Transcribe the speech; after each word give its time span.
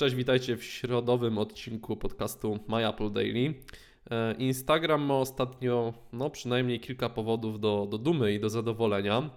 Cześć, 0.00 0.16
witajcie 0.16 0.56
w 0.56 0.64
środowym 0.64 1.38
odcinku 1.38 1.96
podcastu 1.96 2.58
My 2.68 2.88
Apple 2.88 3.12
Daily. 3.12 3.54
E, 4.10 4.34
Instagram 4.34 5.02
ma 5.02 5.14
ostatnio, 5.14 5.94
no 6.12 6.30
przynajmniej 6.30 6.80
kilka 6.80 7.08
powodów 7.08 7.60
do, 7.60 7.86
do 7.90 7.98
dumy 7.98 8.34
i 8.34 8.40
do 8.40 8.50
zadowolenia. 8.50 9.30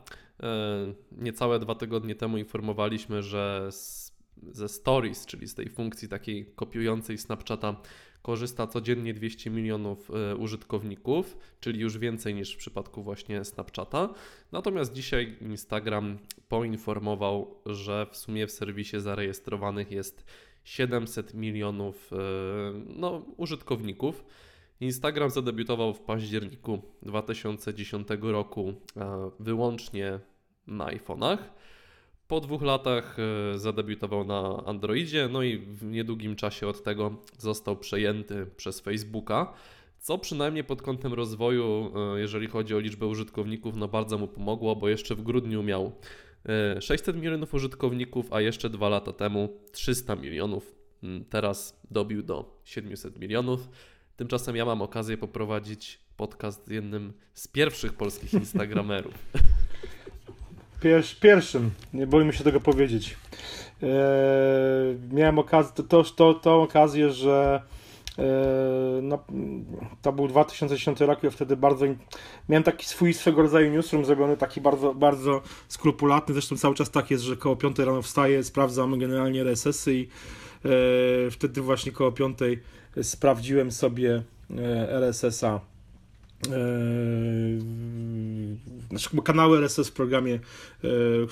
E, 0.44 0.94
niecałe 1.12 1.60
dwa 1.60 1.76
tygodnie 1.76 2.16
temu 2.16 2.38
informowaliśmy, 2.38 3.24
że 3.24 3.68
z, 3.72 4.14
ze 4.52 4.70
Stories, 4.70 5.26
czyli 5.26 5.48
z 5.48 5.56
tej 5.56 5.70
funkcji 5.70 6.10
takiej 6.10 6.46
kopiującej 6.56 7.18
Snapchata, 7.18 7.76
korzysta 8.22 8.68
codziennie 8.68 9.14
200 9.14 9.50
milionów 9.50 10.12
e, 10.12 10.36
użytkowników, 10.36 11.38
czyli 11.60 11.80
już 11.80 11.98
więcej 11.98 12.36
niż 12.36 12.54
w 12.54 12.58
przypadku 12.58 13.04
właśnie 13.04 13.46
Snapchata. 13.46 14.10
Natomiast 14.52 14.94
dzisiaj 14.94 15.38
Instagram 15.42 16.18
poinformował, 16.54 17.56
że 17.66 18.08
w 18.12 18.18
sumie 18.18 18.48
w 18.48 18.52
serwisie 18.52 19.00
zarejestrowanych 19.00 19.92
jest 19.92 20.26
700 20.64 21.34
milionów 21.34 22.12
e, 22.14 22.18
no, 22.96 23.26
użytkowników. 23.38 24.26
Instagram 24.80 25.30
zadebiutował 25.30 25.94
w 25.94 26.00
październiku 26.02 26.82
2010 27.02 28.08
roku 28.22 28.74
e, 28.98 29.32
wyłącznie 29.40 30.20
na 30.68 30.86
iPhone'ach. 30.86 31.38
Po 32.28 32.40
dwóch 32.40 32.62
latach 32.62 33.18
e, 33.20 33.60
zadebiutował 33.60 34.24
na 34.24 34.64
Androidzie, 34.66 35.30
no 35.32 35.44
i 35.44 35.58
w 35.58 35.84
niedługim 35.84 36.36
czasie 36.36 36.68
od 36.68 36.84
tego 36.84 37.16
został 37.38 37.78
przejęty 37.78 38.46
przez 38.58 38.80
Facebooka, 38.80 39.54
co 40.00 40.18
przynajmniej 40.18 40.64
pod 40.64 40.82
kątem 40.82 41.14
rozwoju, 41.14 41.94
jeżeli 42.16 42.48
chodzi 42.48 42.76
o 42.76 42.80
liczbę 42.80 43.08
użytkowników, 43.08 43.76
no 43.76 43.88
bardzo 43.88 44.18
mu 44.18 44.28
pomogło, 44.28 44.76
bo 44.76 44.90
jeszcze 44.90 45.16
w 45.16 45.22
grudniu 45.22 45.64
miał 45.64 45.92
600 46.80 47.16
milionów 47.16 47.54
użytkowników, 47.54 48.34
a 48.34 48.42
jeszcze 48.42 48.70
dwa 48.70 48.90
lata 48.90 49.14
temu 49.14 49.50
300 49.72 50.16
milionów. 50.16 50.76
Mm, 51.04 51.26
teraz 51.26 51.82
dobił 51.92 52.24
do 52.24 52.62
700 52.64 53.20
milionów. 53.20 53.70
Tymczasem 54.16 54.56
ja 54.56 54.66
mam 54.66 54.82
okazję 54.82 55.18
poprowadzić 55.18 56.00
podcast 56.18 56.68
z 56.68 56.70
jednym 56.70 57.14
z 57.34 57.48
pierwszych 57.48 57.94
polskich 57.94 58.34
Instagramerów. 58.34 59.14
Pierwszy, 60.82 61.16
pierwszym, 61.20 61.72
nie 61.94 62.08
boimy 62.08 62.34
się 62.34 62.44
tego 62.44 62.60
powiedzieć. 62.60 63.18
Eee, 63.84 63.90
miałem 65.12 65.40
okazję, 65.40 65.74
to, 65.76 65.84
to, 65.84 66.04
to, 66.04 66.34
tą 66.34 66.62
okazję, 66.62 67.12
że 67.12 67.62
no, 69.02 69.24
to 70.02 70.14
był 70.14 70.28
2010 70.28 71.00
rok 71.00 71.24
i 71.24 71.30
wtedy 71.30 71.58
bardzo 71.58 71.86
miałem 72.50 72.64
taki 72.64 72.86
swój 72.86 73.14
swego 73.14 73.42
rodzaju 73.42 73.72
newsroom 73.72 74.06
zrobiony, 74.06 74.38
taki 74.38 74.62
bardzo, 74.62 74.94
bardzo 74.94 75.42
skrupulatny, 75.68 76.34
zresztą 76.34 76.58
cały 76.58 76.76
czas 76.76 76.92
tak 76.92 77.12
jest, 77.12 77.24
że 77.24 77.38
koło 77.38 77.56
5 77.56 77.80
rano 77.80 78.02
wstaję, 78.02 78.44
sprawdzam 78.44 79.00
generalnie 79.00 79.42
RSS-y 79.42 79.94
i 79.94 80.08
e, 80.08 81.32
wtedy 81.32 81.62
właśnie 81.62 81.92
koło 81.92 82.12
5 82.12 82.38
sprawdziłem 83.02 83.72
sobie 83.72 84.24
e, 84.58 84.90
RSS-a 84.90 85.60
znaczy 88.90 89.10
kanały 89.24 89.58
RSS 89.58 89.90
w 89.90 89.92
programie, 89.92 90.40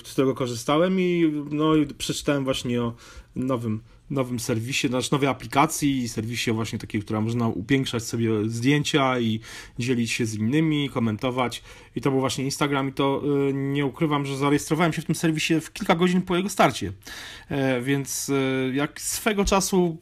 z 0.04 0.12
którego 0.12 0.34
korzystałem 0.34 1.00
i, 1.00 1.32
no, 1.50 1.76
i 1.76 1.86
przeczytałem 1.86 2.44
właśnie 2.44 2.82
o 2.82 2.94
nowym 3.36 3.80
nowym 4.12 4.40
serwisie, 4.40 4.88
znaczy 4.88 5.12
nowej 5.12 5.28
aplikacji, 5.28 6.08
serwisie 6.08 6.52
właśnie 6.52 6.78
takiej, 6.78 7.02
która 7.02 7.20
można 7.20 7.48
upiększać 7.48 8.02
sobie 8.02 8.30
zdjęcia 8.46 9.20
i 9.20 9.40
dzielić 9.78 10.10
się 10.10 10.26
z 10.26 10.34
innymi, 10.34 10.90
komentować. 10.90 11.62
I 11.96 12.00
to 12.00 12.10
był 12.10 12.20
właśnie 12.20 12.44
Instagram 12.44 12.88
i 12.88 12.92
to 12.92 13.22
y, 13.48 13.52
nie 13.52 13.86
ukrywam, 13.86 14.26
że 14.26 14.36
zarejestrowałem 14.36 14.92
się 14.92 15.02
w 15.02 15.04
tym 15.04 15.14
serwisie 15.14 15.60
w 15.60 15.72
kilka 15.72 15.94
godzin 15.94 16.22
po 16.22 16.36
jego 16.36 16.48
starcie. 16.48 16.92
E, 17.48 17.80
więc 17.80 18.28
y, 18.28 18.72
jak 18.74 19.00
swego 19.00 19.44
czasu, 19.44 19.96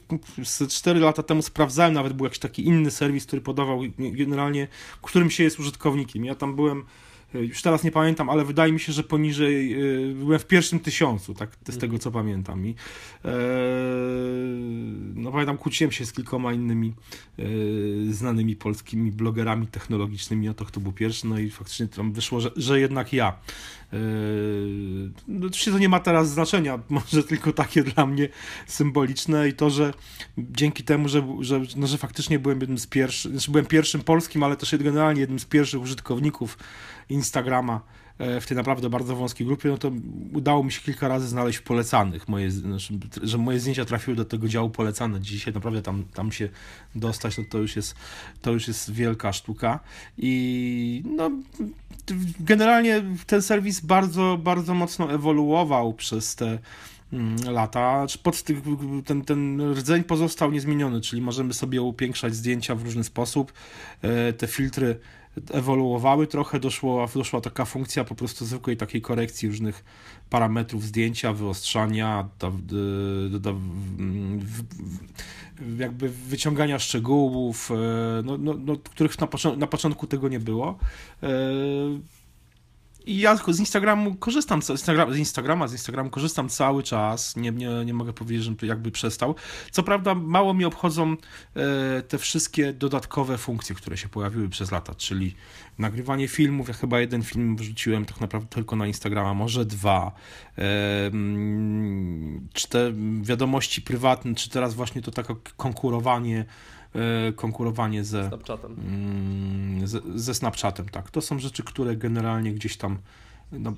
z 0.45 0.73
4 0.73 1.01
lata 1.01 1.23
temu 1.23 1.43
sprawdzałem, 1.43 1.95
nawet 1.95 2.13
był 2.13 2.25
jakiś 2.25 2.39
taki 2.39 2.67
inny 2.67 2.91
serwis, 2.91 3.27
który 3.27 3.43
podawał 3.43 3.81
generalnie, 3.99 4.69
którym 5.03 5.31
się 5.31 5.45
jest 5.45 5.61
użytkownikiem. 5.61 6.25
Ja 6.25 6.35
tam 6.35 6.57
byłem 6.57 6.85
już 7.35 7.63
teraz 7.63 7.85
nie 7.85 7.91
pamiętam, 7.91 8.31
ale 8.31 8.45
wydaje 8.45 8.73
mi 8.73 8.81
się, 8.81 8.93
że 8.93 9.03
poniżej, 9.03 9.83
y, 10.11 10.15
byłem 10.15 10.39
w 10.39 10.47
pierwszym 10.47 10.81
tysiącu, 10.81 11.35
tak, 11.35 11.51
z 11.69 11.79
tego 11.79 11.99
co 11.99 12.11
pamiętam. 12.11 12.67
I, 12.67 12.75
e, 13.25 13.31
no 15.15 15.33
pamiętam, 15.33 15.59
kłóciłem 15.59 15.93
się 15.93 16.07
z 16.07 16.13
kilkoma 16.13 16.53
innymi 16.53 16.95
e, 17.39 17.43
znanymi 18.13 18.57
polskimi 18.57 19.13
blogerami 19.13 19.67
technologicznymi 19.67 20.49
o 20.49 20.55
to, 20.55 20.65
kto 20.65 20.81
był 20.81 20.93
pierwszy, 20.93 21.27
no 21.27 21.39
i 21.39 21.51
faktycznie 21.51 21.89
tam 21.89 22.13
wyszło, 22.13 22.41
że, 22.41 22.51
że 22.57 22.81
jednak 22.81 23.13
ja. 23.13 23.39
E, 23.93 23.97
no, 25.29 25.47
oczywiście 25.47 25.73
to 25.73 25.79
nie 25.79 25.89
ma 25.89 26.01
teraz 26.01 26.31
znaczenia, 26.31 26.79
może 26.89 27.25
tylko 27.25 27.53
takie 27.53 27.83
dla 27.83 28.07
mnie 28.07 28.29
symboliczne 28.67 29.49
i 29.49 29.53
to, 29.53 29.71
że 29.71 29.93
dzięki 30.39 30.85
temu, 30.85 31.09
że, 31.09 31.23
że, 31.41 31.61
no, 31.77 31.87
że 31.87 31.99
faktycznie 31.99 32.39
byłem 32.39 32.61
jednym 32.61 32.79
z 32.79 32.87
pierwszych, 32.87 33.33
znaczy 33.33 33.51
byłem 33.51 33.67
pierwszym 33.67 34.01
polskim, 34.01 34.43
ale 34.43 34.57
też 34.57 34.77
generalnie 34.77 35.21
jednym 35.21 35.39
z 35.39 35.45
pierwszych 35.45 35.81
użytkowników 35.81 36.59
Instagrama 37.09 37.81
w 38.41 38.47
tej 38.47 38.57
naprawdę 38.57 38.91
bardzo 38.91 39.17
wąskiej 39.17 39.47
grupie, 39.47 39.69
no 39.69 39.79
to 39.79 39.93
udało 40.33 40.65
mi 40.65 40.73
się 40.73 40.81
kilka 40.81 41.09
razy 41.09 41.29
znaleźć 41.29 41.59
polecanych, 41.59 42.29
moje, 42.29 42.51
znaczy, 42.51 42.95
że 43.23 43.39
moje 43.39 43.61
zdjęcia 43.61 43.85
trafiły 43.85 44.17
do 44.17 44.25
tego 44.25 44.49
działu 44.49 44.71
polecane. 44.71 45.21
Dzisiaj 45.21 45.55
naprawdę 45.55 45.83
tam, 45.83 46.05
tam 46.15 46.33
się 46.33 46.49
dostać, 46.95 47.39
no 47.39 47.45
to 47.51 47.59
już 47.59 47.77
jest, 47.77 47.95
to 48.43 48.53
już 48.53 48.69
jest 48.69 48.93
wielka 48.93 49.33
sztuka 49.33 49.81
i 50.19 51.03
no 51.05 51.31
generalnie 52.41 53.03
ten 53.27 53.43
serwis 53.43 53.81
bardzo, 53.81 54.39
bardzo 54.43 54.75
mocno 54.75 55.13
ewoluował 55.13 55.95
przez 55.95 56.35
te 56.35 56.59
mm, 57.13 57.37
lata. 57.45 58.07
Pod 58.23 58.45
ten, 59.05 59.25
ten 59.25 59.73
rdzeń 59.73 60.05
pozostał 60.05 60.53
niezmieniony, 60.53 61.01
czyli 61.01 61.23
możemy 61.23 61.55
sobie 61.55 61.83
upiększać 61.83 62.35
zdjęcia 62.35 62.75
w 62.75 62.83
różny 62.83 63.05
sposób. 63.05 63.53
E, 64.03 64.33
te 64.33 64.47
filtry 64.47 65.01
ewoluowały 65.53 66.27
trochę, 66.27 66.61
doszło, 66.61 67.09
doszła 67.15 67.41
taka 67.41 67.65
funkcja 67.65 68.05
po 68.05 68.15
prostu 68.15 68.45
zwykłej 68.45 68.77
takiej 68.77 69.01
korekcji 69.01 69.49
różnych 69.49 69.85
parametrów 70.31 70.85
zdjęcia, 70.85 71.33
wyostrzania, 71.33 72.29
do, 73.41 73.55
jakby 75.79 76.09
wyciągania 76.09 76.79
szczegółów, 76.79 77.71
e, 77.71 77.75
no, 78.23 78.39
no, 78.39 78.55
no, 78.65 78.77
których 78.77 79.19
na, 79.21 79.29
na 79.57 79.67
początku 79.67 80.07
tego 80.07 80.29
nie 80.29 80.41
było. 80.41 80.79
I 83.07 83.19
ja 83.19 83.37
z 83.37 83.61
Instagramu 83.61 84.15
korzystam, 84.15 84.63
z, 84.63 84.71
Instagram, 84.71 85.15
z 85.15 85.17
Instagrama, 85.17 85.69
z 85.69 85.73
Instagramu 85.73 86.11
korzystam 86.11 86.49
cały 86.49 86.83
czas, 86.83 87.37
nie, 87.37 87.51
nie, 87.51 87.85
nie 87.85 87.95
mogę 87.95 88.13
powiedzieć, 88.13 88.45
że 88.45 88.67
jakby 88.67 88.91
przestał. 88.91 89.35
Co 89.71 89.83
prawda 89.83 90.15
mało 90.15 90.55
mi 90.55 90.65
obchodzą 90.65 91.17
e, 91.57 92.03
te 92.03 92.19
wszystkie 92.19 92.73
dodatkowe 92.73 93.39
funkcje, 93.39 93.75
które 93.75 93.97
się 93.97 94.09
pojawiły 94.09 94.49
przez 94.49 94.71
lata, 94.71 94.95
czyli 94.95 95.35
nagrywanie 95.79 96.29
filmów, 96.29 96.69
ja 96.69 96.75
chyba 96.75 97.01
jeden 97.01 97.23
film 97.23 97.57
wrzuciłem 97.57 98.05
tak 98.05 98.21
naprawdę 98.21 98.49
tylko 98.49 98.77
na 98.77 98.87
Instagrama, 98.87 99.35
może 99.35 99.65
dwa, 99.65 100.13
czy 102.53 102.69
te 102.69 102.93
wiadomości 103.23 103.83
prywatne, 103.83 104.35
czy 104.35 104.51
teraz 104.51 104.75
właśnie 104.75 105.03
to 105.03 105.11
takie 105.11 105.35
konkurowanie 105.57 106.45
konkurowanie 107.37 108.05
ze 108.05 108.29
Snapchatem. 108.29 108.77
Mm, 108.79 109.87
ze, 109.87 110.01
ze 110.15 110.35
Snapchatem, 110.35 110.89
tak. 110.89 111.11
To 111.11 111.21
są 111.21 111.39
rzeczy, 111.39 111.63
które 111.63 111.97
generalnie 111.97 112.53
gdzieś 112.53 112.77
tam 112.77 112.99
no, 113.53 113.75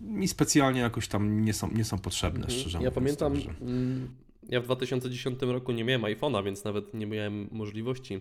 mi 0.00 0.28
specjalnie 0.28 0.80
jakoś 0.80 1.08
tam 1.08 1.44
nie 1.44 1.52
są, 1.52 1.70
nie 1.70 1.84
są 1.84 1.98
potrzebne, 1.98 2.44
mhm. 2.44 2.60
szczerze 2.60 2.78
mówiąc. 2.78 2.94
Ja 2.94 3.00
pamiętam, 3.00 3.32
mm, 3.60 4.08
ja 4.48 4.60
w 4.60 4.64
2010 4.64 5.42
roku 5.42 5.72
nie 5.72 5.84
miałem 5.84 6.02
iPhone'a, 6.02 6.44
więc 6.44 6.64
nawet 6.64 6.94
nie 6.94 7.06
miałem 7.06 7.48
możliwości 7.52 8.20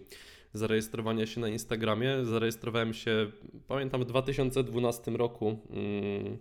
zarejestrowania 0.54 1.26
się 1.26 1.42
na 1.42 1.50
Instagramie. 1.50 2.26
Zarejestrowałem 2.26 2.94
się, 2.94 3.32
pamiętam, 3.68 4.02
w 4.02 4.06
2012 4.06 5.12
roku, 5.12 5.60
mm, 5.70 6.38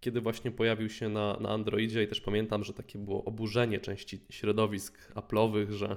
kiedy 0.00 0.20
właśnie 0.20 0.50
pojawił 0.50 0.88
się 0.88 1.08
na, 1.08 1.36
na 1.40 1.48
Androidzie 1.48 2.02
i 2.02 2.08
też 2.08 2.20
pamiętam, 2.20 2.64
że 2.64 2.72
takie 2.72 2.98
było 2.98 3.24
oburzenie 3.24 3.80
części 3.80 4.20
środowisk 4.30 5.12
Apple'owych, 5.14 5.70
że 5.70 5.96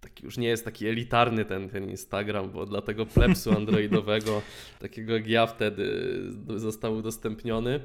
taki 0.00 0.24
już 0.24 0.38
nie 0.38 0.48
jest 0.48 0.64
taki 0.64 0.86
elitarny 0.86 1.44
ten, 1.44 1.68
ten 1.68 1.90
Instagram, 1.90 2.50
bo 2.50 2.66
dla 2.66 2.82
tego 2.82 3.06
plepsu 3.06 3.50
androidowego, 3.56 4.42
takiego 4.78 5.12
jak 5.12 5.26
ja 5.26 5.46
wtedy 5.46 6.16
został 6.56 6.96
udostępniony. 6.96 7.80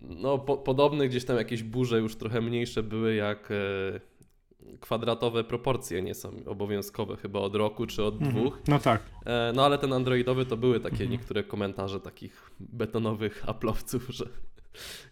No, 0.00 0.38
po, 0.38 0.56
podobne 0.56 1.08
gdzieś 1.08 1.24
tam 1.24 1.36
jakieś 1.36 1.62
burze 1.62 1.98
już 1.98 2.16
trochę 2.16 2.40
mniejsze 2.40 2.82
były, 2.82 3.14
jak 3.14 3.50
e, 3.50 4.00
kwadratowe 4.80 5.44
proporcje 5.44 6.02
nie 6.02 6.14
są 6.14 6.32
obowiązkowe 6.46 7.16
chyba 7.16 7.38
od 7.38 7.54
roku 7.54 7.86
czy 7.86 8.04
od 8.04 8.14
mhm. 8.14 8.32
dwóch. 8.32 8.58
No 8.68 8.78
tak. 8.78 9.02
E, 9.26 9.52
no 9.54 9.64
ale 9.64 9.78
ten 9.78 9.92
androidowy 9.92 10.46
to 10.46 10.56
były 10.56 10.80
takie 10.80 10.92
mhm. 10.92 11.10
niektóre 11.10 11.44
komentarze 11.44 12.00
takich 12.00 12.50
betonowych 12.60 13.42
aplowców, 13.48 14.06
że 14.08 14.28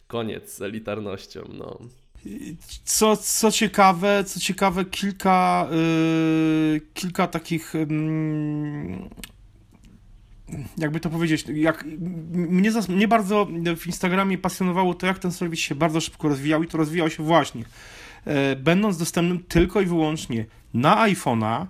koniec 0.07 0.55
z 0.55 0.63
elitarnością. 0.63 1.41
No. 1.59 1.79
Co, 2.85 3.17
co 3.17 3.53
ciekawe, 3.53 4.25
co 4.25 4.41
ciekawe, 4.41 4.85
kilka, 4.85 5.69
yy, 5.71 6.81
kilka 6.95 7.27
takich. 7.27 7.75
Yy, 7.75 7.87
jakby 10.79 11.01
to 11.01 11.11
powiedzieć, 11.11 11.45
jak 11.55 11.85
mnie, 12.31 12.71
mnie 12.89 13.09
bardzo 13.09 13.49
w 13.77 13.87
Instagramie 13.87 14.39
pasjonowało 14.39 14.95
to, 14.95 15.07
jak 15.07 15.19
ten 15.19 15.33
serwis 15.33 15.61
się 15.61 15.75
bardzo 15.75 16.01
szybko 16.01 16.29
rozwijał 16.29 16.63
i 16.63 16.67
to 16.67 16.79
rozwijał 16.79 17.11
się 17.11 17.23
właśnie 17.23 17.65
będąc 18.57 18.97
dostępnym 18.99 19.45
tylko 19.45 19.81
i 19.81 19.87
wyłącznie 19.87 20.45
na 20.75 21.09
iPhone'a, 21.09 21.67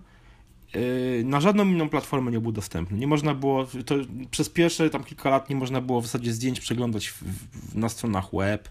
na 1.25 1.41
żadną 1.41 1.67
inną 1.67 1.89
platformę 1.89 2.31
nie 2.31 2.41
był 2.41 2.53
dostępny. 2.53 2.99
Nie 2.99 3.07
można 3.07 3.35
było, 3.35 3.67
to 3.87 3.95
przez 4.31 4.49
pierwsze 4.49 4.91
tam 4.91 5.05
kilka 5.05 5.31
lat 5.31 5.51
nie 5.51 5.57
można 5.57 5.81
było 5.81 6.01
w 6.01 6.07
zasadzie 6.07 6.33
zdjęć 6.33 6.61
przeglądać 6.61 7.09
w, 7.09 7.23
w, 7.23 7.77
na 7.77 7.89
stronach 7.89 8.27
web. 8.33 8.69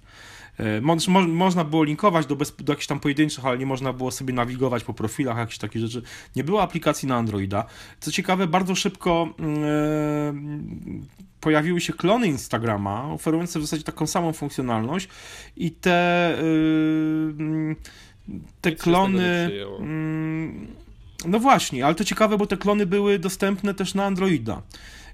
E, 0.57 0.81
mo, 0.81 0.95
mo, 1.07 1.21
można 1.21 1.63
było 1.63 1.83
linkować 1.83 2.25
do, 2.25 2.35
bez, 2.35 2.55
do 2.55 2.73
jakichś 2.73 2.87
tam 2.87 2.99
pojedynczych, 2.99 3.45
ale 3.45 3.57
nie 3.57 3.65
można 3.65 3.93
było 3.93 4.11
sobie 4.11 4.33
nawigować 4.33 4.83
po 4.83 4.93
profilach, 4.93 5.37
jakieś 5.37 5.57
takie 5.57 5.79
rzeczy. 5.79 6.01
Nie 6.35 6.43
było 6.43 6.61
aplikacji 6.61 7.07
na 7.07 7.15
Androida. 7.15 7.65
Co 7.99 8.11
ciekawe, 8.11 8.47
bardzo 8.47 8.75
szybko 8.75 9.29
yy, 9.39 9.45
pojawiły 11.39 11.81
się 11.81 11.93
klony 11.93 12.27
Instagrama, 12.27 13.13
oferujące 13.13 13.59
w 13.59 13.61
zasadzie 13.61 13.83
taką 13.83 14.07
samą 14.07 14.33
funkcjonalność 14.33 15.09
i 15.57 15.71
te 15.71 16.37
yy, 16.41 17.75
te 18.61 18.69
Nic 18.69 18.81
klony. 18.81 19.51
No 21.27 21.39
właśnie, 21.39 21.85
ale 21.85 21.95
to 21.95 22.03
ciekawe, 22.03 22.37
bo 22.37 22.47
te 22.47 22.57
klony 22.57 22.85
były 22.85 23.19
dostępne 23.19 23.73
też 23.73 23.93
na 23.93 24.05
Androida. 24.05 24.61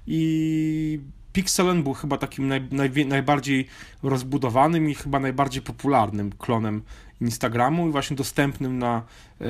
I 0.06 1.00
Pixelen 1.32 1.82
był 1.82 1.94
chyba 1.94 2.18
takim 2.18 2.48
naj, 2.48 2.68
naj, 2.70 3.06
najbardziej 3.06 3.66
rozbudowanym 4.02 4.90
i 4.90 4.94
chyba 4.94 5.20
najbardziej 5.20 5.62
popularnym 5.62 6.32
klonem 6.32 6.82
Instagramu 7.20 7.88
i 7.88 7.90
właśnie 7.90 8.16
dostępnym 8.16 8.78
na, 8.78 9.02
e, 9.40 9.46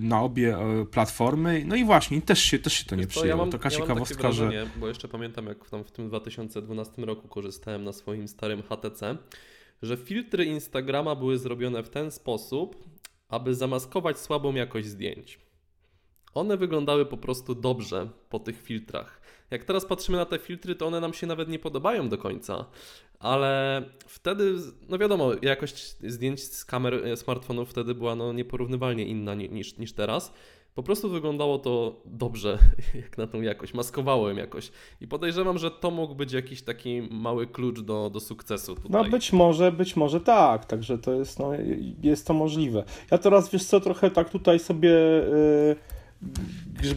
na 0.00 0.22
obie 0.22 0.56
e, 0.56 0.86
platformy. 0.86 1.62
No 1.66 1.76
i 1.76 1.84
właśnie, 1.84 2.22
też 2.22 2.42
się, 2.42 2.58
też 2.58 2.72
się 2.72 2.84
to 2.84 2.96
nie 2.96 3.02
Wiesz 3.02 3.10
przyjęło. 3.10 3.28
Ja 3.28 3.36
mam, 3.36 3.50
Taka 3.50 3.68
ja 3.70 3.76
ciekawostka, 3.76 4.22
mam 4.22 4.32
wrażenie, 4.32 4.64
że... 4.64 4.80
Bo 4.80 4.88
jeszcze 4.88 5.08
pamiętam, 5.08 5.46
jak 5.46 5.70
tam 5.70 5.84
w 5.84 5.90
tym 5.90 6.08
2012 6.08 7.04
roku 7.04 7.28
korzystałem 7.28 7.84
na 7.84 7.92
swoim 7.92 8.28
starym 8.28 8.62
HTC, 8.62 9.16
że 9.82 9.96
filtry 9.96 10.44
Instagrama 10.44 11.14
były 11.14 11.38
zrobione 11.38 11.82
w 11.82 11.88
ten 11.88 12.10
sposób, 12.10 12.84
aby 13.28 13.54
zamaskować 13.54 14.18
słabą 14.18 14.54
jakość 14.54 14.86
zdjęć. 14.86 15.38
One 16.34 16.56
wyglądały 16.56 17.06
po 17.06 17.16
prostu 17.16 17.54
dobrze 17.54 18.08
po 18.28 18.38
tych 18.38 18.62
filtrach. 18.62 19.17
Jak 19.50 19.64
teraz 19.64 19.86
patrzymy 19.86 20.18
na 20.18 20.24
te 20.24 20.38
filtry, 20.38 20.74
to 20.74 20.86
one 20.86 21.00
nam 21.00 21.14
się 21.14 21.26
nawet 21.26 21.48
nie 21.48 21.58
podobają 21.58 22.08
do 22.08 22.18
końca, 22.18 22.64
ale 23.20 23.82
wtedy, 24.06 24.54
no 24.88 24.98
wiadomo, 24.98 25.30
jakość 25.42 25.96
zdjęć 26.00 26.42
z 26.42 26.64
kamer 26.64 26.94
e, 26.94 27.16
smartfonów 27.16 27.70
wtedy 27.70 27.94
była 27.94 28.14
no 28.14 28.32
nieporównywalnie 28.32 29.04
inna 29.04 29.34
niż, 29.34 29.78
niż 29.78 29.92
teraz. 29.92 30.32
Po 30.74 30.82
prostu 30.82 31.10
wyglądało 31.10 31.58
to 31.58 32.02
dobrze, 32.04 32.58
jak 33.02 33.18
na 33.18 33.26
tą 33.26 33.40
jakość, 33.40 33.74
maskowało 33.74 34.28
ją 34.28 34.36
jakoś. 34.36 34.70
I 35.00 35.08
podejrzewam, 35.08 35.58
że 35.58 35.70
to 35.70 35.90
mógł 35.90 36.14
być 36.14 36.32
jakiś 36.32 36.62
taki 36.62 37.02
mały 37.10 37.46
klucz 37.46 37.80
do, 37.80 38.10
do 38.10 38.20
sukcesu 38.20 38.74
tutaj. 38.74 38.90
No 38.90 39.10
być 39.10 39.32
może, 39.32 39.72
być 39.72 39.96
może 39.96 40.20
tak, 40.20 40.64
także 40.64 40.98
to 40.98 41.12
jest, 41.12 41.38
no, 41.38 41.50
jest 42.02 42.26
to 42.26 42.34
możliwe. 42.34 42.84
Ja 43.10 43.18
teraz, 43.18 43.50
wiesz 43.50 43.64
co, 43.64 43.80
trochę 43.80 44.10
tak 44.10 44.30
tutaj 44.30 44.58
sobie... 44.58 44.90
Yy 44.90 45.97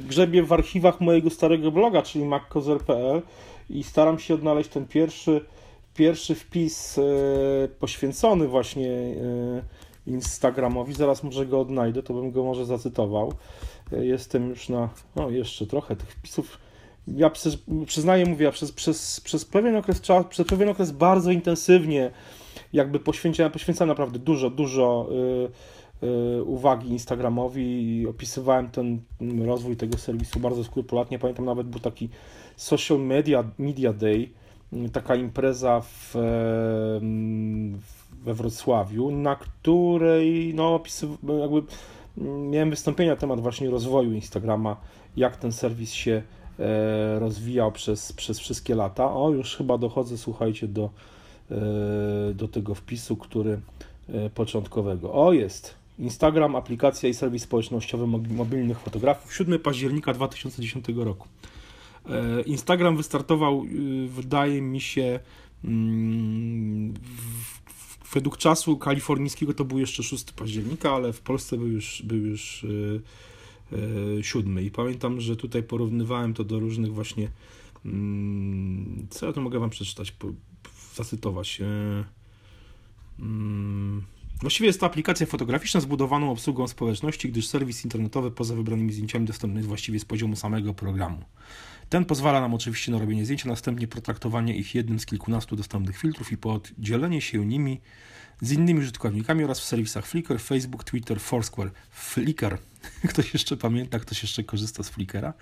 grzebię 0.07 0.43
w 0.43 0.53
archiwach 0.53 1.01
mojego 1.01 1.29
starego 1.29 1.71
bloga, 1.71 2.01
czyli 2.01 2.25
mackozer.pl 2.25 3.21
i 3.69 3.83
staram 3.83 4.19
się 4.19 4.33
odnaleźć 4.33 4.69
ten 4.69 4.87
pierwszy, 4.87 5.45
pierwszy 5.93 6.35
wpis 6.35 6.97
e, 6.97 7.01
poświęcony 7.79 8.47
właśnie 8.47 8.89
e, 8.89 9.11
Instagramowi. 10.07 10.93
Zaraz 10.93 11.23
może 11.23 11.45
go 11.45 11.59
odnajdę, 11.59 12.03
to 12.03 12.13
bym 12.13 12.31
go 12.31 12.43
może 12.43 12.65
zacytował. 12.65 13.33
E, 13.93 14.05
jestem 14.05 14.49
już 14.49 14.69
na, 14.69 14.89
no 15.15 15.29
jeszcze 15.29 15.67
trochę 15.67 15.95
tych 15.95 16.11
wpisów. 16.11 16.57
Ja 17.07 17.31
przyznaję, 17.85 18.25
mówię, 18.25 18.45
ja 18.45 18.51
przez, 18.51 18.71
przez, 18.71 19.21
przez 19.21 19.45
pewien 19.45 19.75
okres 19.75 20.01
czasu, 20.01 20.29
przez 20.29 20.47
pewien 20.47 20.69
okres 20.69 20.91
bardzo 20.91 21.31
intensywnie 21.31 22.11
jakby 22.73 22.99
poświęcałem, 22.99 23.51
poświęcałem 23.51 23.89
naprawdę 23.89 24.19
dużo, 24.19 24.49
dużo 24.49 25.07
Y, 25.11 25.51
uwagi 26.45 26.89
Instagramowi 26.89 27.61
i 27.61 28.07
opisywałem 28.07 28.69
ten 28.69 29.01
rozwój 29.45 29.75
tego 29.75 29.97
serwisu 29.97 30.39
bardzo 30.39 30.63
skrupulatnie. 30.63 31.19
Pamiętam 31.19 31.45
nawet 31.45 31.67
był 31.67 31.79
taki 31.79 32.09
Social 32.55 32.99
Media, 32.99 33.43
Media 33.57 33.93
Day, 33.93 34.29
y, 34.73 34.89
taka 34.89 35.15
impreza 35.15 35.81
w, 35.81 36.15
we 38.23 38.33
Wrocławiu, 38.33 39.11
na 39.11 39.35
której 39.35 40.53
no, 40.55 40.79
opisyw- 40.79 41.39
jakby 41.39 41.63
miałem 42.51 42.69
wystąpienia 42.69 43.11
na 43.11 43.17
temat 43.17 43.39
właśnie 43.39 43.69
rozwoju 43.69 44.13
Instagrama, 44.13 44.77
jak 45.17 45.37
ten 45.37 45.51
serwis 45.51 45.91
się 45.91 46.23
e, 46.59 47.19
rozwijał 47.19 47.71
przez, 47.71 48.13
przez 48.13 48.39
wszystkie 48.39 48.75
lata. 48.75 49.13
O, 49.13 49.29
już 49.29 49.55
chyba 49.55 49.77
dochodzę, 49.77 50.17
słuchajcie, 50.17 50.67
do, 50.67 50.89
e, 51.51 52.33
do 52.33 52.47
tego 52.47 52.75
wpisu, 52.75 53.15
który 53.15 53.59
e, 54.09 54.29
początkowego. 54.29 55.13
O, 55.13 55.33
jest. 55.33 55.80
Instagram, 55.99 56.55
aplikacja 56.55 57.09
i 57.09 57.13
serwis 57.13 57.43
społecznościowy 57.43 58.07
mobilnych 58.33 58.79
fotografów 58.79 59.33
7 59.35 59.59
października 59.59 60.13
2010 60.13 60.85
roku. 60.95 61.27
E, 62.09 62.41
Instagram 62.41 62.97
wystartował, 62.97 63.65
y, 63.65 64.07
wydaje 64.07 64.61
mi 64.61 64.81
się, 64.81 65.19
mm, 65.63 66.93
według 68.13 68.37
czasu 68.37 68.77
kalifornijskiego 68.77 69.53
to 69.53 69.65
był 69.65 69.79
jeszcze 69.79 70.03
6 70.03 70.31
października, 70.31 70.91
ale 70.91 71.13
w 71.13 71.21
Polsce 71.21 71.57
był 71.57 71.67
już, 71.67 72.01
był 72.05 72.17
już 72.17 72.65
7. 74.21 74.57
Y, 74.57 74.61
y, 74.61 74.63
I 74.63 74.71
pamiętam, 74.71 75.21
że 75.21 75.35
tutaj 75.35 75.63
porównywałem 75.63 76.33
to 76.33 76.43
do 76.43 76.59
różnych 76.59 76.93
właśnie. 76.93 77.29
Mm, 77.85 79.07
co 79.09 79.25
ja 79.25 79.33
tu 79.33 79.41
mogę 79.41 79.59
Wam 79.59 79.69
przeczytać, 79.69 80.15
zacytować? 80.95 81.61
Właściwie 84.41 84.67
jest 84.67 84.79
to 84.79 84.85
aplikacja 84.85 85.25
fotograficzna 85.25 85.79
zbudowaną 85.79 86.31
obsługą 86.31 86.67
społeczności, 86.67 87.29
gdyż 87.29 87.47
serwis 87.47 87.83
internetowy 87.83 88.31
poza 88.31 88.55
wybranymi 88.55 88.93
zdjęciami 88.93 89.25
dostępny 89.25 89.59
jest 89.59 89.67
właściwie 89.67 89.99
z 89.99 90.05
poziomu 90.05 90.35
samego 90.35 90.73
programu. 90.73 91.23
Ten 91.91 92.05
pozwala 92.05 92.41
nam 92.41 92.53
oczywiście 92.53 92.91
na 92.91 92.99
robienie 92.99 93.25
zdjęć, 93.25 93.45
a 93.45 93.49
następnie 93.49 93.87
potraktowanie 93.87 94.55
ich 94.55 94.75
jednym 94.75 94.99
z 94.99 95.05
kilkunastu 95.05 95.55
dostępnych 95.55 95.97
filtrów 95.97 96.31
i 96.31 96.37
podzielenie 96.37 97.21
się 97.21 97.45
nimi 97.45 97.81
z 98.41 98.51
innymi 98.51 98.79
użytkownikami 98.79 99.43
oraz 99.43 99.59
w 99.59 99.63
serwisach 99.63 100.05
Flickr, 100.05 100.39
Facebook, 100.39 100.83
Twitter, 100.83 101.19
Foursquare. 101.19 101.71
Flickr 101.91 102.57
Ktoś 103.09 103.33
jeszcze 103.33 103.57
pamięta, 103.57 103.99
ktoś 103.99 104.21
jeszcze 104.21 104.43
korzysta 104.43 104.83
z 104.83 104.89
Flickera. 104.89 105.33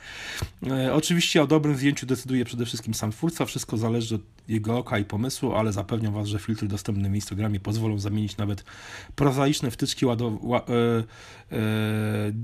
E, 0.68 0.94
oczywiście 0.94 1.44
o 1.44 1.48
dobrym 1.48 1.76
zdjęciu 1.76 2.06
decyduje 2.06 2.46
przede 2.46 2.66
wszystkim 2.66 2.94
sam 2.94 3.12
twórca, 3.12 3.46
wszystko 3.46 3.78
zależy 3.78 4.16
od 4.16 4.22
jego 4.48 4.78
oka 4.78 5.00
i 5.00 5.06
pomysłu, 5.06 5.54
ale 5.54 5.74
zapewniam 5.74 6.14
Was, 6.14 6.28
że 6.28 6.40
filtry 6.40 6.68
dostępne 6.68 7.10
w 7.10 7.16
Instagramie 7.16 7.60
pozwolą 7.60 8.00
zamienić 8.00 8.38
nawet 8.38 8.64
prozaiczne 9.16 9.72
wtyczki 9.72 10.06
ła- 10.06 10.62
e, 10.62 11.04
e, 11.52 11.58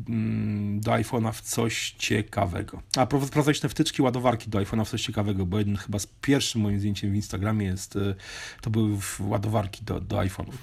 mm, 0.10 0.80
do 0.80 0.92
iPhone'a 0.92 1.32
w 1.34 1.42
coś 1.42 1.96
ciekawego. 1.98 2.82
A 2.98 3.06
prozaiczne 3.06 3.70
wtyczki 3.70 3.95
ładowarki 4.04 4.50
do 4.50 4.60
iPhone'a 4.60 4.86
w 4.86 4.90
coś 4.90 5.02
ciekawego, 5.02 5.46
bo 5.46 5.58
jeden 5.60 5.78
chyba 5.78 6.00
z 6.00 6.08
pierwszym 6.22 6.62
moim 6.62 6.80
zdjęciem 6.80 7.12
w 7.12 7.16
Instagramie 7.16 7.66
jest, 7.66 7.96
e, 7.96 8.16
to 8.62 8.70
były 8.70 8.98
ładowarki 9.20 9.84
do, 9.84 10.00
do 10.00 10.18
iPhone'ów. 10.18 10.54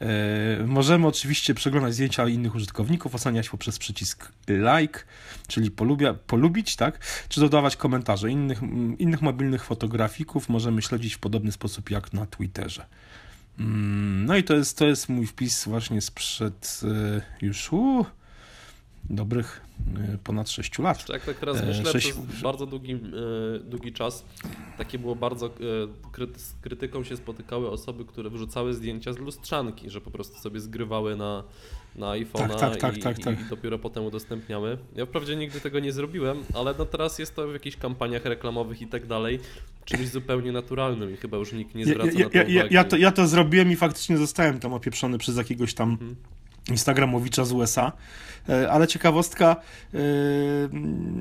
E, 0.00 0.66
możemy 0.66 1.06
oczywiście 1.06 1.54
przeglądać 1.54 1.94
zdjęcia 1.94 2.28
innych 2.28 2.54
użytkowników, 2.54 3.14
oceniać 3.14 3.48
poprzez 3.48 3.66
przez 3.66 3.78
przycisk 3.78 4.32
like, 4.48 5.00
czyli 5.48 5.70
polubia, 5.70 6.14
polubić, 6.14 6.76
tak? 6.76 6.98
Czy 7.28 7.40
dodawać 7.40 7.76
komentarze. 7.76 8.30
Innych, 8.30 8.62
innych 8.98 9.22
mobilnych 9.22 9.64
fotografików 9.64 10.48
możemy 10.48 10.82
śledzić 10.82 11.14
w 11.14 11.18
podobny 11.18 11.52
sposób 11.52 11.90
jak 11.90 12.12
na 12.12 12.26
Twitterze. 12.26 12.86
Mm, 13.58 14.26
no 14.26 14.36
i 14.36 14.44
to 14.44 14.54
jest, 14.54 14.78
to 14.78 14.86
jest 14.86 15.08
mój 15.08 15.26
wpis 15.26 15.64
właśnie 15.64 16.00
sprzed 16.00 16.80
y, 16.82 17.46
już 17.46 17.72
uh, 17.72 18.06
dobrych 19.10 19.60
y, 20.14 20.18
ponad 20.18 20.50
6 20.50 20.78
lat. 20.78 21.08
Jak 21.08 21.24
tak 21.24 21.36
teraz 21.36 21.56
e, 21.56 21.66
myślę, 21.66 21.92
6... 21.92 22.12
przez 22.12 22.42
bardzo 22.42 22.66
długi, 22.66 22.94
y, 22.94 22.98
długi 23.64 23.92
czas 23.92 24.24
takie 24.78 24.98
było 24.98 25.16
bardzo 25.16 25.50
z 26.36 26.54
krytyką 26.60 27.04
się 27.04 27.16
spotykały 27.16 27.70
osoby, 27.70 28.04
które 28.04 28.30
wrzucały 28.30 28.74
zdjęcia 28.74 29.12
z 29.12 29.18
lustrzanki, 29.18 29.90
że 29.90 30.00
po 30.00 30.10
prostu 30.10 30.38
sobie 30.38 30.60
zgrywały 30.60 31.16
na 31.16 31.44
na 31.96 32.06
iPhone'a 32.06 32.48
tak, 32.48 32.58
tak, 32.58 32.80
tak, 32.80 32.96
i, 32.96 33.00
tak, 33.00 33.18
tak. 33.18 33.40
i, 33.40 33.44
dopiero 33.50 33.78
potem 33.78 34.04
udostępniamy. 34.04 34.78
Ja 34.96 35.06
wprawdzie 35.06 35.36
nigdy 35.36 35.60
tego 35.60 35.80
nie 35.80 35.92
zrobiłem, 35.92 36.38
ale 36.54 36.74
no 36.78 36.86
teraz 36.86 37.18
jest 37.18 37.36
to 37.36 37.48
w 37.48 37.52
jakichś 37.52 37.76
kampaniach 37.76 38.24
reklamowych 38.24 38.82
i 38.82 38.86
tak 38.86 39.06
dalej 39.06 39.40
czymś 39.84 40.08
zupełnie 40.08 40.52
naturalnym 40.52 41.14
i 41.14 41.16
chyba 41.16 41.36
już 41.36 41.52
nikt 41.52 41.74
nie 41.74 41.86
zwraca 41.86 42.10
ja, 42.12 42.18
ja, 42.18 42.24
na 42.24 42.30
to 42.30 42.50
ja, 42.50 42.66
ja, 42.70 42.84
to, 42.84 42.96
ja 42.96 43.12
to 43.12 43.26
zrobiłem 43.26 43.72
i 43.72 43.76
faktycznie 43.76 44.16
zostałem 44.18 44.60
tam 44.60 44.72
opieprzony 44.72 45.18
przez 45.18 45.36
jakiegoś 45.36 45.74
tam 45.74 45.90
mhm. 45.90 46.16
Instagramowicza 46.68 47.44
z 47.44 47.52
USA. 47.52 47.92
E, 48.48 48.70
ale 48.70 48.86
ciekawostka, 48.86 49.56
e, 49.94 49.98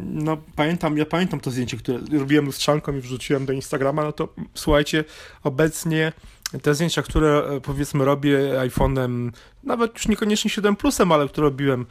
no 0.04 0.38
pamiętam, 0.56 0.98
ja 0.98 1.06
pamiętam 1.06 1.40
to 1.40 1.52
zdjęcie, 1.52 1.78
które 1.78 2.00
robiłem 2.20 2.46
lustrzanką 2.46 2.96
i 2.96 3.02
wrzuciłem 3.02 3.46
do 3.46 3.54
Instagrama, 3.54 4.04
no 4.04 4.12
to 4.12 4.34
słuchajcie, 4.54 5.04
obecnie 5.44 6.12
te 6.62 6.76
zdjęcia, 6.76 7.02
które 7.02 7.44
e, 7.58 7.62
powiedzmy 7.62 8.06
robię 8.06 8.38
iPhone'em, 8.60 9.32
nawet 9.64 9.94
już 9.94 10.08
niekoniecznie 10.08 10.50
7 10.50 10.76
Plusem, 10.76 11.12
ale 11.12 11.28
które 11.28 11.46
robiłem 11.46 11.86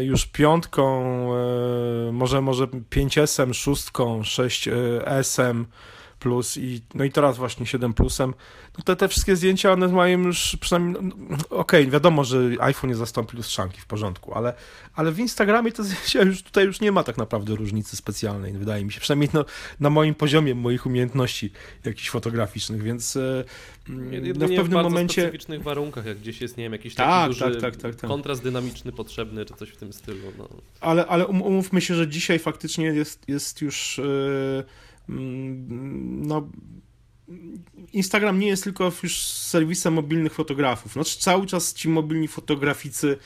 już 0.00 0.26
piątką, 0.26 1.04
może 2.12 2.40
może 2.40 2.66
5S, 2.66 3.54
6, 3.54 3.90
6S 3.92 5.64
Plus 6.26 6.56
i, 6.56 6.80
no 6.94 7.04
i 7.04 7.10
teraz 7.10 7.36
właśnie 7.36 7.66
7 7.66 7.94
Plusem, 7.94 8.34
no 8.78 8.84
te, 8.84 8.96
te 8.96 9.08
wszystkie 9.08 9.36
zdjęcia, 9.36 9.72
one 9.72 9.88
mają 9.88 10.22
już 10.22 10.56
przynajmniej, 10.60 11.02
no, 11.02 11.14
no, 11.18 11.36
okej, 11.36 11.80
okay, 11.80 11.86
wiadomo, 11.86 12.24
że 12.24 12.40
iPhone 12.60 12.90
nie 12.90 12.96
zastąpi 12.96 13.36
lustrzanki, 13.36 13.80
w 13.80 13.86
porządku, 13.86 14.34
ale, 14.34 14.54
ale 14.94 15.12
w 15.12 15.18
Instagramie 15.18 15.72
to 15.72 15.84
zdjęcia 15.84 16.22
już 16.22 16.42
tutaj 16.42 16.64
już 16.64 16.80
nie 16.80 16.92
ma 16.92 17.04
tak 17.04 17.16
naprawdę 17.16 17.54
różnicy 17.54 17.96
specjalnej, 17.96 18.52
wydaje 18.52 18.84
mi 18.84 18.92
się, 18.92 19.00
przynajmniej 19.00 19.30
no, 19.32 19.44
na 19.80 19.90
moim 19.90 20.14
poziomie, 20.14 20.54
moich 20.54 20.86
umiejętności 20.86 21.52
jakichś 21.84 22.10
fotograficznych, 22.10 22.82
więc 22.82 23.16
e, 23.16 23.44
no, 23.88 24.48
w 24.48 24.56
pewnym 24.56 24.80
w 24.80 24.82
momencie... 24.82 25.22
w 25.22 25.24
specyficznych 25.24 25.62
warunkach, 25.62 26.06
jak 26.06 26.18
gdzieś 26.18 26.40
jest, 26.40 26.56
nie 26.56 26.64
wiem, 26.64 26.72
jakiś 26.72 26.94
taki 26.94 27.10
tak, 27.10 27.28
duży 27.28 27.40
tak, 27.40 27.60
tak, 27.60 27.76
tak, 27.76 27.94
tak. 27.94 28.10
kontrast 28.10 28.42
dynamiczny 28.42 28.92
potrzebny, 28.92 29.44
czy 29.44 29.54
coś 29.54 29.68
w 29.68 29.76
tym 29.76 29.92
stylu. 29.92 30.32
No. 30.38 30.48
Ale, 30.80 31.06
ale 31.06 31.26
um, 31.26 31.42
umówmy 31.42 31.80
się, 31.80 31.94
że 31.94 32.08
dzisiaj 32.08 32.38
faktycznie 32.38 32.84
jest, 32.86 33.28
jest 33.28 33.62
już 33.62 33.98
yy, 33.98 34.64
no 35.08 36.48
Instagram 37.92 38.38
nie 38.38 38.46
jest 38.46 38.64
tylko 38.64 38.92
już 39.02 39.22
serwisem 39.22 39.94
mobilnych 39.94 40.34
fotografów. 40.34 40.92
Znaczy 40.92 41.18
cały 41.18 41.46
czas 41.46 41.74
ci 41.74 41.88
mobilni 41.88 42.28
fotograficy 42.28 43.16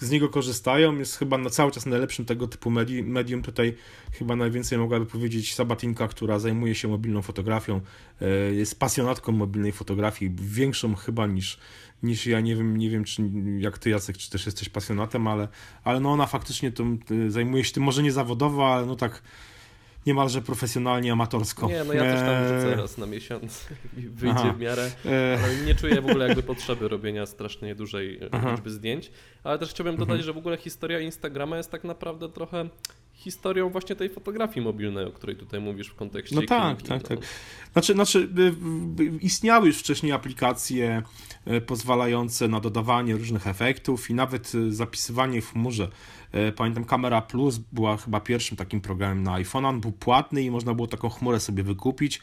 z 0.00 0.10
niego 0.10 0.28
korzystają. 0.28 0.98
Jest 0.98 1.16
chyba 1.16 1.38
na 1.38 1.50
cały 1.50 1.72
czas 1.72 1.86
najlepszym 1.86 2.24
tego 2.24 2.48
typu 2.48 2.70
medium. 2.70 3.06
medium. 3.06 3.42
Tutaj 3.42 3.76
chyba 4.12 4.36
najwięcej 4.36 4.78
mogłaby 4.78 5.06
powiedzieć 5.06 5.54
Sabatinka, 5.54 6.08
która 6.08 6.38
zajmuje 6.38 6.74
się 6.74 6.88
mobilną 6.88 7.22
fotografią. 7.22 7.80
E, 8.20 8.28
jest 8.54 8.78
pasjonatką 8.78 9.32
mobilnej 9.32 9.72
fotografii, 9.72 10.36
większą 10.40 10.94
chyba 10.94 11.26
niż, 11.26 11.58
niż 12.02 12.26
ja. 12.26 12.40
Nie 12.40 12.56
wiem, 12.56 12.76
nie 12.76 12.90
wiem 12.90 13.04
czy 13.04 13.22
jak 13.58 13.78
ty 13.78 13.90
Jacek, 13.90 14.16
czy 14.16 14.30
też 14.30 14.46
jesteś 14.46 14.68
pasjonatem, 14.68 15.26
ale, 15.26 15.48
ale 15.84 16.00
no 16.00 16.12
ona 16.12 16.26
faktycznie 16.26 16.72
e, 17.10 17.30
zajmuje 17.30 17.64
się 17.64 17.72
tym, 17.72 17.82
może 17.82 18.02
nie 18.02 18.12
zawodowo, 18.12 18.74
ale 18.74 18.86
no 18.86 18.96
tak 18.96 19.22
niemalże 20.06 20.42
profesjonalnie, 20.42 21.12
amatorsko. 21.12 21.68
Nie, 21.68 21.84
no 21.84 21.92
ja 21.92 22.02
też 22.02 22.20
tam 22.20 22.44
wrzucę 22.44 22.70
eee. 22.70 22.80
raz 22.80 22.98
na 22.98 23.06
miesiąc 23.06 23.66
i 23.98 24.00
wyjdzie 24.00 24.38
Aha. 24.38 24.52
w 24.52 24.60
miarę, 24.60 24.90
eee. 25.04 25.44
ale 25.44 25.56
nie 25.56 25.74
czuję 25.74 26.00
w 26.00 26.06
ogóle 26.06 26.28
jakby 26.28 26.42
potrzeby 26.42 26.88
robienia 26.88 27.26
strasznie 27.26 27.74
dużej 27.74 28.20
Aha. 28.32 28.50
liczby 28.50 28.70
zdjęć, 28.70 29.10
ale 29.44 29.58
też 29.58 29.70
chciałbym 29.70 29.96
dodać, 29.96 30.10
mhm. 30.10 30.22
że 30.26 30.32
w 30.32 30.38
ogóle 30.38 30.56
historia 30.56 31.00
Instagrama 31.00 31.56
jest 31.56 31.70
tak 31.70 31.84
naprawdę 31.84 32.28
trochę 32.28 32.68
historią 33.14 33.70
właśnie 33.70 33.96
tej 33.96 34.10
fotografii 34.10 34.64
mobilnej, 34.66 35.04
o 35.04 35.10
której 35.10 35.36
tutaj 35.36 35.60
mówisz 35.60 35.88
w 35.88 35.94
kontekście 35.94 36.36
No 36.36 36.42
tak, 36.42 36.82
tak, 36.82 37.02
no. 37.02 37.08
tak. 37.08 37.18
Znaczy, 37.72 37.92
znaczy 37.92 38.28
y, 38.98 39.02
y, 39.02 39.18
istniały 39.20 39.66
już 39.66 39.78
wcześniej 39.78 40.12
aplikacje 40.12 41.02
y, 41.46 41.60
pozwalające 41.60 42.48
na 42.48 42.60
dodawanie 42.60 43.16
różnych 43.16 43.46
efektów 43.46 44.10
i 44.10 44.14
nawet 44.14 44.52
zapisywanie 44.68 45.42
w 45.42 45.52
chmurze. 45.52 45.88
Pamiętam, 46.56 46.84
Kamera 46.84 47.22
Plus 47.22 47.58
była 47.72 47.96
chyba 47.96 48.20
pierwszym 48.20 48.56
takim 48.56 48.80
programem 48.80 49.22
na 49.22 49.32
iPhone. 49.32 49.64
On 49.64 49.80
był 49.80 49.92
płatny 49.92 50.42
i 50.42 50.50
można 50.50 50.74
było 50.74 50.88
taką 50.88 51.08
chmurę 51.08 51.40
sobie 51.40 51.62
wykupić. 51.62 52.20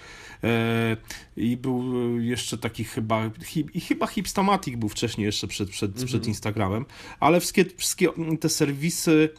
I 1.38 1.58
był 1.58 1.84
jeszcze 2.20 2.58
taki 2.58 2.84
chyba, 2.84 3.32
i 3.74 3.82
chyba 3.82 4.08
Hipstamatic 4.08 4.76
był 4.76 4.90
wcześniej 4.90 5.26
jeszcze 5.26 5.48
przed, 5.48 5.70
przed, 5.70 5.92
przed 5.92 6.14
mhm. 6.14 6.28
Instagramem, 6.28 6.86
ale 7.20 7.40
wszystkie, 7.40 7.66
wszystkie 7.66 8.10
te 8.40 8.50
serwisy 8.50 9.30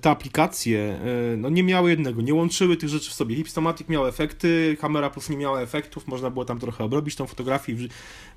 te 0.00 0.10
aplikacje 0.10 0.78
e, 0.78 1.36
no, 1.36 1.48
nie 1.48 1.62
miały 1.62 1.90
jednego, 1.90 2.22
nie 2.22 2.34
łączyły 2.34 2.76
tych 2.76 2.88
rzeczy 2.88 3.10
w 3.10 3.14
sobie. 3.14 3.36
Hipstomatic 3.36 3.88
miał 3.88 4.06
efekty, 4.06 4.76
kamera 4.80 5.10
plus 5.10 5.30
nie 5.30 5.36
miała 5.36 5.60
efektów, 5.60 6.06
można 6.06 6.30
było 6.30 6.44
tam 6.44 6.58
trochę 6.58 6.84
obrobić 6.84 7.16
tą 7.16 7.26
fotografię 7.26 7.72
i 7.72 7.88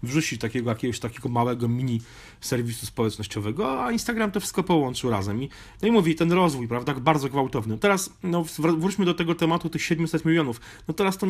wrzucić 0.03 0.41
takiego 0.41 0.69
jakiegoś 0.69 0.99
takiego 0.99 1.29
małego 1.29 1.67
mini 1.67 2.01
serwisu 2.41 2.85
społecznościowego, 2.85 3.83
a 3.83 3.91
Instagram 3.91 4.31
to 4.31 4.39
wszystko 4.39 4.63
połączył 4.63 5.09
razem. 5.09 5.43
I, 5.43 5.49
no 5.81 5.87
i 5.87 5.91
mówi, 5.91 6.15
ten 6.15 6.31
rozwój, 6.31 6.67
prawda, 6.67 6.93
bardzo 6.93 7.29
gwałtowny. 7.29 7.77
Teraz 7.77 8.13
no, 8.23 8.45
wróćmy 8.59 9.05
do 9.05 9.13
tego 9.13 9.35
tematu 9.35 9.69
tych 9.69 9.83
700 9.83 10.25
milionów. 10.25 10.61
No 10.87 10.93
teraz 10.93 11.17
to 11.17 11.27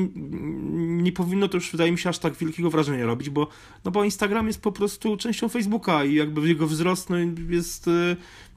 nie 0.75 1.11
powinno 1.11 1.47
to 1.47 1.57
już, 1.57 1.71
wydaje 1.71 1.91
mi 1.91 1.97
się, 1.97 2.09
aż 2.09 2.19
tak 2.19 2.33
wielkiego 2.33 2.69
wrażenia 2.69 3.05
robić, 3.05 3.29
bo, 3.29 3.47
no 3.85 3.91
bo 3.91 4.03
Instagram 4.03 4.47
jest 4.47 4.61
po 4.61 4.71
prostu 4.71 5.17
częścią 5.17 5.49
Facebooka 5.49 6.05
i 6.05 6.13
jakby 6.13 6.47
jego 6.47 6.67
wzrost 6.67 7.09
no, 7.09 7.15
jest 7.49 7.87
e, 7.87 8.15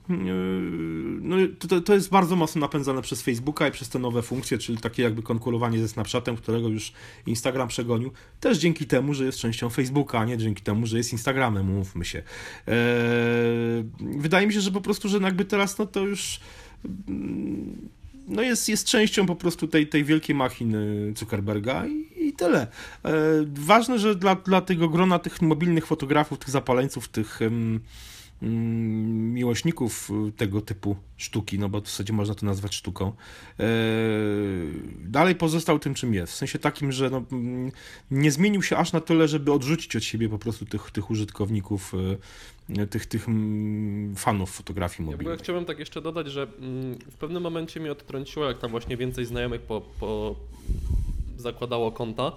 no, 0.08 1.36
to, 1.68 1.80
to 1.80 1.94
jest 1.94 2.10
bardzo 2.10 2.36
mocno 2.36 2.60
napędzane 2.60 3.02
przez 3.02 3.22
Facebooka 3.22 3.68
i 3.68 3.70
przez 3.70 3.88
te 3.88 3.98
nowe 3.98 4.22
funkcje, 4.22 4.58
czyli 4.58 4.78
takie 4.78 5.02
jakby 5.02 5.22
konkurowanie 5.22 5.80
ze 5.80 5.88
Snapchatem, 5.88 6.36
którego 6.36 6.68
już 6.68 6.92
Instagram 7.26 7.68
przegonił, 7.68 8.10
też 8.40 8.58
dzięki 8.58 8.86
temu, 8.86 9.14
że 9.14 9.24
jest 9.24 9.38
częścią 9.38 9.70
Facebooka, 9.70 10.18
a 10.18 10.24
nie 10.24 10.38
dzięki 10.38 10.62
temu, 10.62 10.86
że 10.86 10.96
jest 10.96 11.12
Instagramem, 11.12 11.66
mówmy 11.66 12.04
się. 12.04 12.22
Eee, 12.66 12.74
wydaje 14.00 14.46
mi 14.46 14.52
się, 14.52 14.60
że 14.60 14.70
po 14.70 14.80
prostu, 14.80 15.08
że 15.08 15.18
jakby 15.18 15.44
teraz 15.44 15.78
no 15.78 15.86
to 15.86 16.00
już 16.00 16.40
no 18.28 18.42
jest, 18.42 18.68
jest 18.68 18.86
częścią 18.86 19.26
po 19.26 19.36
prostu 19.36 19.68
tej, 19.68 19.86
tej 19.86 20.04
wielkiej 20.04 20.36
machiny 20.36 21.12
Zuckerberga 21.16 21.86
i, 21.86 22.06
i 22.16 22.32
tyle. 22.32 22.66
Eee, 23.04 23.12
ważne, 23.54 23.98
że 23.98 24.14
dla, 24.14 24.34
dla 24.34 24.60
tego 24.60 24.88
grona 24.88 25.18
tych 25.18 25.42
mobilnych 25.42 25.86
fotografów, 25.86 26.38
tych 26.38 26.50
zapaleńców, 26.50 27.08
tych... 27.08 27.40
miłośników 28.42 30.10
y, 30.28 30.32
tego 30.32 30.60
typu 30.60 30.96
sztuki, 31.16 31.58
no 31.58 31.68
bo 31.68 31.80
w 31.80 31.86
zasadzie 31.86 32.12
można 32.12 32.34
to 32.34 32.46
nazwać 32.46 32.74
sztuką, 32.74 33.12
e, 33.60 33.64
dalej 35.04 35.34
pozostał 35.34 35.78
tym, 35.78 35.94
czym 35.94 36.14
jest. 36.14 36.32
W 36.32 36.36
sensie 36.36 36.58
takim, 36.58 36.92
że 36.92 37.10
no, 37.10 37.22
mm, 37.32 37.72
nie 38.10 38.30
zmienił 38.30 38.62
się 38.62 38.76
aż 38.76 38.92
na 38.92 39.00
tyle, 39.00 39.28
żeby 39.28 39.52
odrzucić 39.52 39.96
od 39.96 40.04
siebie 40.04 40.28
po 40.28 40.38
prostu 40.38 40.66
tych, 40.66 40.90
tych 40.90 41.10
użytkowników, 41.10 41.92
e, 42.78 42.86
tych, 42.86 43.06
tych 43.06 43.28
mm, 43.28 44.16
fanów 44.16 44.50
fotografii 44.50 45.10
mobilnej. 45.10 45.36
Ja 45.36 45.42
chciałbym 45.42 45.64
tak 45.64 45.78
jeszcze 45.78 46.02
dodać, 46.02 46.26
że 46.26 46.46
w 47.10 47.14
pewnym 47.18 47.42
momencie 47.42 47.80
mnie 47.80 47.92
odtrąciło, 47.92 48.46
jak 48.46 48.58
tam 48.58 48.70
właśnie 48.70 48.96
więcej 48.96 49.24
znajomych 49.24 49.60
po, 49.60 49.80
po 49.80 50.36
zakładało 51.36 51.92
konta. 51.92 52.32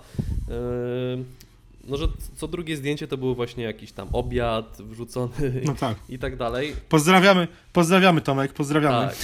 No, 1.88 1.98
że 1.98 2.08
co 2.36 2.48
drugie 2.48 2.78
zdjęcie 2.78 3.08
to 3.08 3.18
był 3.18 3.36
właśnie 3.36 3.64
jakiś 3.64 3.92
tam 3.92 4.08
obiad 4.14 4.78
wrzucony 4.80 5.32
no 5.66 5.76
tak. 5.76 5.98
i 6.10 6.20
tak 6.20 6.36
dalej. 6.36 6.76
Pozdrawiamy, 6.90 7.48
pozdrawiamy 7.74 8.22
Tomek, 8.22 8.54
pozdrawiamy. 8.54 9.08
Tak. 9.08 9.18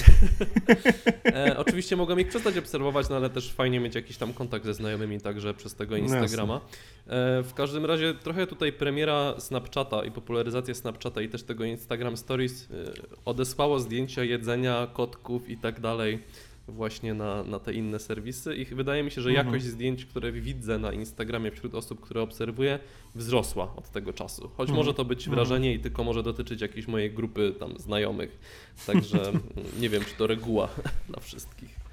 e, 1.34 1.56
oczywiście 1.58 1.96
mogłem 1.96 2.20
ich 2.20 2.28
przestać 2.28 2.58
obserwować, 2.58 3.08
no 3.08 3.16
ale 3.16 3.30
też 3.30 3.52
fajnie 3.52 3.80
mieć 3.80 3.94
jakiś 3.94 4.16
tam 4.16 4.32
kontakt 4.32 4.64
ze 4.64 4.74
znajomymi 4.74 5.20
także 5.20 5.54
przez 5.54 5.74
tego 5.74 5.96
no 5.96 6.02
Instagrama. 6.02 6.60
E, 7.06 7.42
w 7.42 7.54
każdym 7.54 7.84
razie 7.84 8.14
trochę 8.14 8.46
tutaj 8.46 8.72
premiera 8.72 9.34
Snapchata 9.38 10.04
i 10.04 10.10
popularyzacja 10.10 10.74
Snapchata 10.74 11.22
i 11.22 11.28
też 11.28 11.42
tego 11.42 11.64
Instagram 11.64 12.16
Stories 12.16 12.68
e, 12.70 12.74
odesłało 13.24 13.80
zdjęcia 13.80 14.24
jedzenia, 14.24 14.86
kotków 14.92 15.48
i 15.48 15.56
tak 15.56 15.80
dalej 15.80 16.22
właśnie 16.68 17.14
na, 17.14 17.42
na 17.42 17.58
te 17.58 17.72
inne 17.72 17.98
serwisy 17.98 18.54
i 18.54 18.64
wydaje 18.64 19.02
mi 19.02 19.10
się, 19.10 19.20
że 19.20 19.28
mhm. 19.28 19.46
jakość 19.46 19.64
zdjęć, 19.64 20.04
które 20.04 20.32
widzę 20.32 20.78
na 20.78 20.92
Instagramie 20.92 21.50
wśród 21.50 21.74
osób, 21.74 22.00
które 22.00 22.22
obserwuję, 22.22 22.78
wzrosła 23.14 23.76
od 23.76 23.90
tego 23.90 24.12
czasu. 24.12 24.50
Choć 24.56 24.68
mhm. 24.68 24.76
może 24.76 24.94
to 24.94 25.04
być 25.04 25.18
mhm. 25.18 25.34
wrażenie 25.34 25.74
i 25.74 25.78
tylko 25.78 26.04
może 26.04 26.22
dotyczyć 26.22 26.60
jakiejś 26.60 26.88
mojej 26.88 27.10
grupy 27.10 27.54
tam 27.60 27.78
znajomych. 27.78 28.38
Także 28.86 29.32
nie 29.80 29.88
wiem, 29.88 30.04
czy 30.04 30.14
to 30.14 30.26
reguła 30.26 30.68
dla 31.08 31.20
wszystkich. 31.20 31.88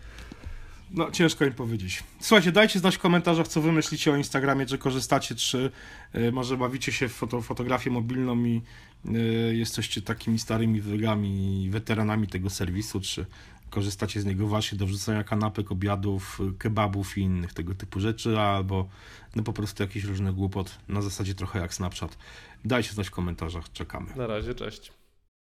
No, 0.91 1.12
ciężko 1.12 1.46
im 1.46 1.53
powiedzieć. 1.53 2.03
Słuchajcie, 2.20 2.51
dajcie 2.51 2.79
znać 2.79 2.96
w 2.96 3.00
komentarzach, 3.00 3.48
co 3.48 3.62
wy 3.62 3.72
myślicie 3.72 4.12
o 4.12 4.15
Instagramie, 4.15 4.65
czy 4.65 4.77
korzystacie, 4.77 5.36
czy 5.36 5.72
y, 6.15 6.32
może 6.32 6.58
bawicie 6.58 6.91
się 6.91 7.08
w 7.08 7.13
foto, 7.13 7.41
fotografię 7.41 7.89
mobilną 7.89 8.46
i 8.46 8.62
y, 9.05 9.55
jesteście 9.55 10.01
takimi 10.01 10.39
starymi 10.39 10.82
wygami, 10.82 11.67
weteranami 11.72 12.27
tego 12.27 12.50
serwisu, 12.50 13.01
czy 13.01 13.25
korzystacie 13.69 14.22
z 14.22 14.25
niego 14.25 14.48
właśnie 14.48 14.77
do 14.77 14.86
wrzucania 14.86 15.24
kanapek, 15.24 15.72
obiadów, 15.72 16.39
kebabów 16.60 17.17
i 17.17 17.22
innych 17.22 17.53
tego 17.53 17.75
typu 17.75 18.00
rzeczy, 18.00 18.39
albo 18.39 18.89
no 19.36 19.43
po 19.43 19.53
prostu 19.53 19.84
jakiś 19.84 20.03
różny 20.03 20.34
głupot 20.34 20.77
na 20.88 21.01
zasadzie 21.01 21.36
trochę 21.36 21.60
jak 21.60 21.74
Snapchat. 21.74 22.17
Dajcie 22.65 22.93
znać 22.93 23.07
w 23.07 23.12
komentarzach, 23.12 23.72
czekamy. 23.72 24.15
Na 24.15 24.27
razie, 24.27 24.55
cześć. 24.55 25.04